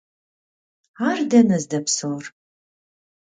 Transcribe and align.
Ar 1.09 1.19
dene 1.31 1.57
zdepseur? 1.63 2.23